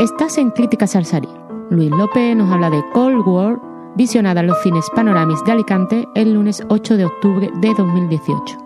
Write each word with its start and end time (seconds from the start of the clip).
Estás 0.00 0.38
en 0.38 0.50
Crítica 0.50 0.86
Salsari. 0.86 1.28
Luis 1.68 1.90
López 1.90 2.34
nos 2.34 2.50
habla 2.50 2.70
de 2.70 2.82
Cold 2.94 3.20
War, 3.28 3.60
visionada 3.96 4.40
en 4.40 4.46
los 4.46 4.58
cines 4.62 4.86
Panoramis 4.96 5.44
de 5.44 5.52
Alicante 5.52 6.08
el 6.14 6.32
lunes 6.32 6.64
8 6.70 6.96
de 6.96 7.04
octubre 7.04 7.50
de 7.60 7.74
2018. 7.74 8.56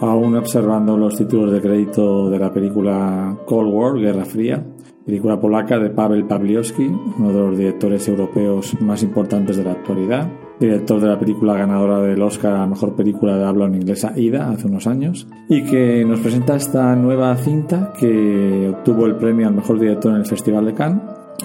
Aún 0.00 0.34
observando 0.34 0.96
los 0.96 1.14
títulos 1.14 1.52
de 1.52 1.60
crédito 1.60 2.28
de 2.28 2.40
la 2.40 2.52
película 2.52 3.36
Cold 3.46 3.72
War, 3.72 4.00
Guerra 4.00 4.24
Fría, 4.24 4.66
película 5.06 5.38
polaca 5.38 5.78
de 5.78 5.90
Pavel 5.90 6.26
Pawliowski, 6.26 6.88
uno 6.88 7.28
de 7.28 7.38
los 7.38 7.56
directores 7.56 8.08
europeos 8.08 8.76
más 8.80 9.04
importantes 9.04 9.56
de 9.56 9.62
la 9.62 9.70
actualidad, 9.70 10.28
director 10.60 11.00
de 11.00 11.08
la 11.08 11.18
película 11.18 11.54
ganadora 11.54 12.00
del 12.00 12.22
Oscar 12.22 12.54
a 12.54 12.66
Mejor 12.66 12.94
Película 12.94 13.36
de 13.36 13.44
Habla 13.44 13.66
en 13.66 13.76
Inglesa 13.76 14.12
Ida 14.16 14.50
hace 14.50 14.66
unos 14.66 14.86
años, 14.86 15.26
y 15.48 15.62
que 15.64 16.04
nos 16.04 16.20
presenta 16.20 16.56
esta 16.56 16.94
nueva 16.96 17.36
cinta 17.36 17.92
que 17.98 18.70
obtuvo 18.70 19.06
el 19.06 19.16
premio 19.16 19.48
al 19.48 19.54
Mejor 19.54 19.78
Director 19.78 20.12
en 20.12 20.18
el 20.18 20.26
Festival 20.26 20.66
de 20.66 20.74
Cannes 20.74 21.02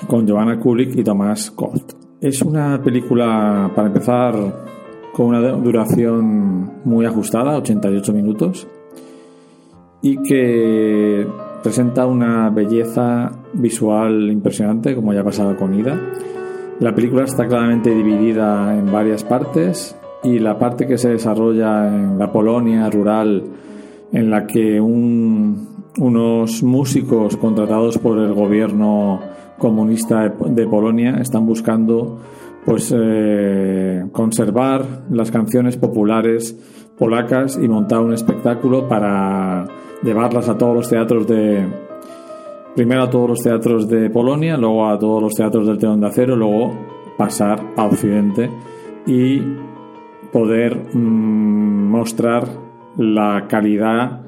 con 0.08 0.28
Joanna 0.28 0.60
Kulik 0.60 0.96
y 0.96 1.04
Tomás 1.04 1.52
Kort. 1.52 1.94
Es 2.22 2.42
una 2.42 2.82
película, 2.84 3.72
para 3.76 3.88
empezar, 3.88 4.36
con 5.14 5.28
una 5.28 5.40
duración 5.40 6.82
muy 6.86 7.06
ajustada, 7.06 7.58
88 7.58 8.14
minutos, 8.14 8.68
y 10.02 10.18
que 10.22 11.28
presenta 11.64 12.06
una 12.06 12.50
belleza 12.50 13.32
visual 13.54 14.32
impresionante, 14.32 14.96
como 14.96 15.14
ya 15.14 15.24
pasaba 15.24 15.56
con 15.56 15.74
Ida. 15.74 16.00
La 16.80 16.96
película 16.96 17.26
está 17.26 17.46
claramente 17.46 17.94
dividida 17.94 18.74
en 18.78 18.90
varias 18.90 19.26
partes 19.26 19.98
y 20.24 20.40
la 20.40 20.58
parte 20.58 20.88
que 20.88 20.98
se 20.98 21.10
desarrolla 21.10 21.88
en 21.88 22.18
la 22.18 22.32
Polonia 22.32 22.90
rural, 22.90 23.44
en 24.14 24.30
la 24.30 24.48
que 24.48 24.80
unos 24.80 26.64
músicos 26.64 27.36
contratados 27.36 27.98
por 27.98 28.18
el 28.20 28.34
gobierno 28.34 29.20
comunista 29.58 30.30
de 30.30 30.68
Polonia 30.68 31.18
están 31.20 31.46
buscando 31.46 32.22
pues 32.64 32.94
eh, 32.98 34.06
conservar 34.14 35.04
las 35.10 35.32
canciones 35.32 35.76
populares 35.76 36.58
polacas 36.98 37.60
y 37.62 37.68
montar 37.68 38.00
un 38.00 38.14
espectáculo 38.14 38.88
para 38.88 39.68
llevarlas 40.02 40.48
a 40.48 40.58
todos 40.58 40.76
los 40.76 40.90
teatros 40.90 41.28
de 41.28 41.89
primero 42.76 43.04
a 43.04 43.10
todos 43.10 43.30
los 43.30 43.40
teatros 43.40 43.88
de 43.90 44.10
Polonia, 44.10 44.58
luego 44.58 44.88
a 44.88 44.98
todos 44.98 45.22
los 45.22 45.34
teatros 45.34 45.68
del 45.68 45.78
telón 45.78 46.02
de 46.02 46.08
acero, 46.08 46.36
luego 46.36 46.72
pasar 47.18 47.60
a 47.76 47.86
Occidente 47.86 48.50
y 49.06 49.42
poder 50.32 50.96
mm, 50.96 51.90
mostrar 51.90 52.48
la 52.98 53.46
calidad 53.48 54.22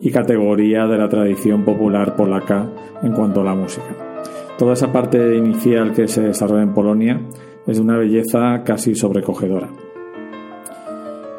y 0.00 0.10
categoría 0.10 0.86
de 0.86 0.98
la 0.98 1.08
tradición 1.08 1.64
popular 1.64 2.14
polaca 2.14 2.70
en 3.02 3.12
cuanto 3.12 3.40
a 3.40 3.44
la 3.44 3.54
música. 3.54 3.96
Toda 4.56 4.72
esa 4.72 4.92
parte 4.92 5.36
inicial 5.36 5.92
que 5.92 6.08
se 6.08 6.22
desarrolla 6.22 6.62
en 6.62 6.74
Polonia 6.74 7.20
es 7.66 7.76
de 7.76 7.82
una 7.82 7.96
belleza 7.96 8.62
casi 8.64 8.94
sobrecogedora. 8.94 9.68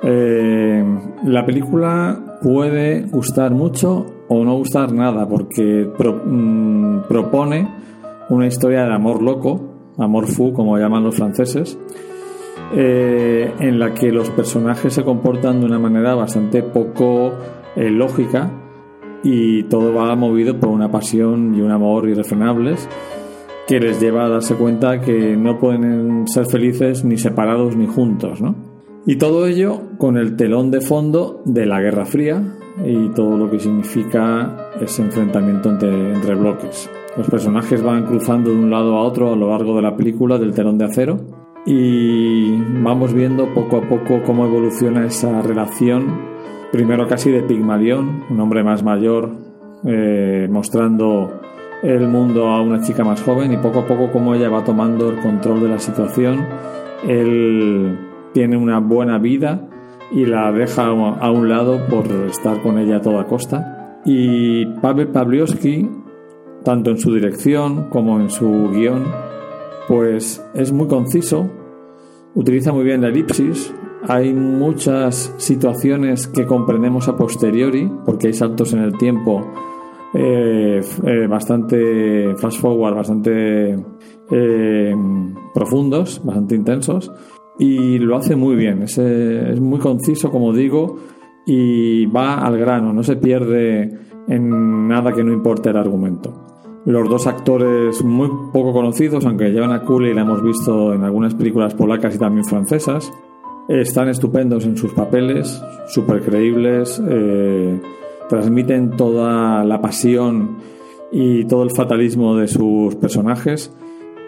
Eh, 0.03 0.83
la 1.25 1.45
película 1.45 2.37
puede 2.41 3.01
gustar 3.01 3.51
mucho 3.51 4.05
o 4.29 4.45
no 4.45 4.55
gustar 4.55 4.93
nada 4.93 5.27
porque 5.27 5.85
mm, 5.85 7.07
propone 7.07 7.67
una 8.29 8.47
historia 8.47 8.85
de 8.85 8.93
amor 8.93 9.21
loco, 9.21 9.93
amor 9.97 10.27
fou 10.27 10.53
como 10.53 10.77
llaman 10.77 11.03
los 11.03 11.15
franceses, 11.15 11.77
eh, 12.75 13.51
en 13.59 13.79
la 13.79 13.93
que 13.93 14.11
los 14.11 14.29
personajes 14.29 14.93
se 14.93 15.03
comportan 15.03 15.59
de 15.59 15.65
una 15.65 15.79
manera 15.79 16.13
bastante 16.13 16.61
poco 16.61 17.33
eh, 17.75 17.89
lógica 17.89 18.51
y 19.23 19.63
todo 19.63 19.93
va 19.93 20.15
movido 20.15 20.59
por 20.59 20.69
una 20.69 20.91
pasión 20.91 21.55
y 21.55 21.61
un 21.61 21.71
amor 21.71 22.07
irrefrenables 22.07 22.87
que 23.67 23.79
les 23.79 23.99
lleva 23.99 24.25
a 24.25 24.29
darse 24.29 24.55
cuenta 24.55 25.01
que 25.01 25.35
no 25.35 25.59
pueden 25.59 26.27
ser 26.27 26.45
felices 26.45 27.03
ni 27.03 27.17
separados 27.17 27.75
ni 27.75 27.87
juntos, 27.87 28.41
¿no? 28.41 28.55
Y 29.05 29.17
todo 29.17 29.47
ello 29.47 29.81
con 29.97 30.17
el 30.17 30.35
telón 30.35 30.71
de 30.71 30.81
fondo 30.81 31.41
de 31.45 31.65
la 31.65 31.81
Guerra 31.81 32.05
Fría 32.05 32.58
y 32.85 33.09
todo 33.09 33.37
lo 33.37 33.49
que 33.49 33.59
significa 33.59 34.71
ese 34.79 35.01
enfrentamiento 35.03 35.69
entre, 35.69 36.35
bloques. 36.35 36.89
Los 37.17 37.29
personajes 37.29 37.81
van 37.81 38.05
cruzando 38.05 38.49
de 38.49 38.55
un 38.55 38.69
lado 38.69 38.97
a 38.97 39.03
otro 39.03 39.33
a 39.33 39.35
lo 39.35 39.49
largo 39.49 39.75
de 39.75 39.81
la 39.81 39.95
película 39.95 40.37
del 40.37 40.53
telón 40.53 40.77
de 40.77 40.85
acero 40.85 41.17
y 41.65 42.51
vamos 42.81 43.13
viendo 43.13 43.53
poco 43.53 43.77
a 43.77 43.81
poco 43.81 44.21
cómo 44.25 44.45
evoluciona 44.45 45.05
esa 45.05 45.41
relación, 45.41 46.19
primero 46.71 47.07
casi 47.07 47.31
de 47.31 47.41
Pigmalión, 47.41 48.23
un 48.29 48.39
hombre 48.39 48.63
más 48.63 48.83
mayor, 48.83 49.29
eh, 49.85 50.47
mostrando 50.49 51.41
el 51.83 52.07
mundo 52.07 52.47
a 52.47 52.61
una 52.61 52.81
chica 52.81 53.03
más 53.03 53.21
joven 53.21 53.53
y 53.53 53.57
poco 53.57 53.79
a 53.79 53.87
poco 53.87 54.11
como 54.11 54.35
ella 54.35 54.49
va 54.49 54.63
tomando 54.63 55.09
el 55.09 55.19
control 55.19 55.61
de 55.61 55.69
la 55.69 55.79
situación. 55.79 56.45
Él 57.07 57.97
tiene 58.33 58.57
una 58.57 58.79
buena 58.79 59.17
vida 59.17 59.69
y 60.11 60.25
la 60.25 60.51
deja 60.51 60.87
a 60.87 61.31
un 61.31 61.49
lado 61.49 61.85
por 61.87 62.05
estar 62.27 62.61
con 62.61 62.77
ella 62.77 62.97
a 62.97 63.01
toda 63.01 63.25
costa. 63.27 63.99
Y 64.05 64.65
Pavel 64.81 65.09
Pawliowski, 65.09 65.89
tanto 66.63 66.91
en 66.91 66.97
su 66.97 67.13
dirección 67.13 67.89
como 67.89 68.19
en 68.19 68.29
su 68.29 68.69
guion, 68.71 69.05
pues 69.87 70.43
es 70.53 70.71
muy 70.71 70.87
conciso, 70.87 71.49
utiliza 72.35 72.71
muy 72.71 72.83
bien 72.83 73.01
la 73.01 73.09
elipsis, 73.09 73.73
hay 74.07 74.33
muchas 74.33 75.33
situaciones 75.37 76.27
que 76.27 76.45
comprendemos 76.45 77.07
a 77.07 77.17
posteriori, 77.17 77.91
porque 78.05 78.27
hay 78.27 78.33
saltos 78.33 78.73
en 78.73 78.79
el 78.79 78.97
tiempo 78.97 79.45
eh, 80.13 80.81
eh, 81.05 81.27
bastante 81.27 82.35
fast 82.37 82.59
forward, 82.59 82.95
bastante 82.95 83.77
eh, 84.31 84.95
profundos, 85.53 86.21
bastante 86.23 86.55
intensos, 86.55 87.11
y 87.59 87.99
lo 87.99 88.15
hace 88.15 88.35
muy 88.35 88.55
bien. 88.55 88.81
Es, 88.83 88.97
es, 88.97 89.59
muy 89.59 89.79
conciso, 89.79 90.31
como 90.31 90.53
digo, 90.53 90.97
y 91.45 92.05
va 92.07 92.39
al 92.39 92.57
grano, 92.57 92.93
no 92.93 93.03
se 93.03 93.17
pierde 93.17 93.91
en 94.27 94.87
nada 94.87 95.13
que 95.13 95.23
no 95.23 95.33
importe 95.33 95.69
el 95.69 95.77
argumento. 95.77 96.33
Los 96.85 97.09
dos 97.09 97.27
actores 97.27 98.03
muy 98.03 98.29
poco 98.53 98.71
conocidos, 98.71 99.25
aunque 99.25 99.51
llevan 99.51 99.73
a 99.73 99.83
Cooley 99.83 100.13
la 100.13 100.21
hemos 100.21 100.41
visto 100.41 100.93
en 100.93 101.03
algunas 101.03 101.35
películas 101.35 101.75
polacas 101.75 102.15
y 102.15 102.17
también 102.17 102.45
francesas, 102.45 103.11
están 103.67 104.07
estupendos 104.07 104.65
en 104.65 104.77
sus 104.77 104.93
papeles, 104.93 105.61
súper 105.87 106.21
creíbles. 106.21 107.01
Eh, 107.07 107.79
transmiten 108.29 108.91
toda 108.91 109.65
la 109.65 109.81
pasión 109.81 110.57
y 111.11 111.45
todo 111.45 111.63
el 111.63 111.71
fatalismo 111.71 112.37
de 112.37 112.47
sus 112.47 112.95
personajes 112.95 113.75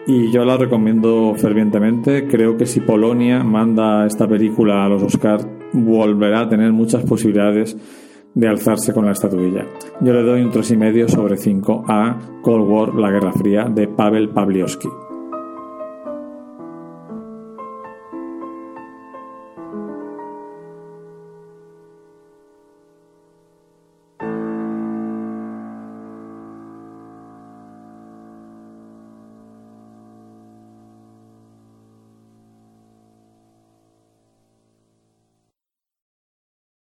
y 0.06 0.30
yo 0.30 0.44
la 0.44 0.56
recomiendo 0.56 1.34
fervientemente. 1.36 2.26
Creo 2.26 2.56
que 2.56 2.66
si 2.66 2.80
Polonia 2.80 3.42
manda 3.44 4.06
esta 4.06 4.26
película 4.26 4.84
a 4.84 4.88
los 4.88 5.02
Oscars, 5.02 5.46
volverá 5.72 6.40
a 6.40 6.48
tener 6.48 6.72
muchas 6.72 7.04
posibilidades 7.04 7.76
de 8.34 8.48
alzarse 8.48 8.92
con 8.92 9.04
la 9.04 9.12
estatuilla. 9.12 9.66
Yo 10.00 10.12
le 10.12 10.22
doy 10.22 10.40
un 10.40 10.50
3,5 10.50 11.08
sobre 11.08 11.36
5 11.36 11.84
a 11.86 12.18
Cold 12.42 12.68
War, 12.68 12.94
la 12.94 13.10
Guerra 13.10 13.32
Fría, 13.32 13.64
de 13.64 13.88
Pavel 13.88 14.30
Pawliowski. 14.30 14.88